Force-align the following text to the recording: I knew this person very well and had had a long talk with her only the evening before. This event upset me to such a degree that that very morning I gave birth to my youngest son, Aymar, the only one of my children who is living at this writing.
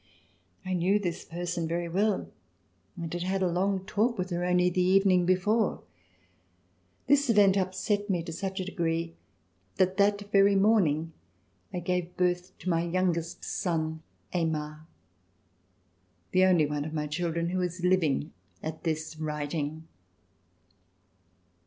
I 0.65 0.73
knew 0.73 0.97
this 0.97 1.23
person 1.23 1.67
very 1.67 1.87
well 1.87 2.27
and 2.97 3.13
had 3.13 3.21
had 3.21 3.43
a 3.43 3.47
long 3.51 3.85
talk 3.85 4.17
with 4.17 4.31
her 4.31 4.43
only 4.43 4.67
the 4.71 4.81
evening 4.81 5.27
before. 5.27 5.83
This 7.05 7.29
event 7.29 7.55
upset 7.55 8.09
me 8.09 8.23
to 8.23 8.33
such 8.33 8.59
a 8.59 8.65
degree 8.65 9.13
that 9.75 9.97
that 9.97 10.31
very 10.31 10.55
morning 10.55 11.13
I 11.71 11.81
gave 11.81 12.17
birth 12.17 12.57
to 12.57 12.69
my 12.71 12.81
youngest 12.81 13.43
son, 13.43 14.01
Aymar, 14.33 14.87
the 16.31 16.45
only 16.45 16.65
one 16.65 16.83
of 16.83 16.95
my 16.95 17.05
children 17.05 17.49
who 17.49 17.61
is 17.61 17.83
living 17.83 18.31
at 18.63 18.83
this 18.83 19.17
writing. 19.19 19.87